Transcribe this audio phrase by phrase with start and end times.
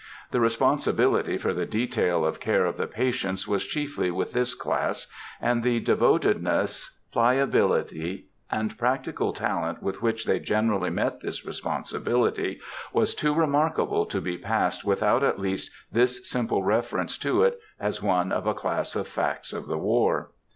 [0.31, 5.05] The responsibility for the detail of care of the patients was chiefly with this class,
[5.39, 12.59] and the devotedness, pliability, and practical talent with which they generally met this responsibility
[12.91, 18.01] was too remarkable to be passed without at least this simple reference to it as
[18.01, 20.31] one of a class of facts of the war.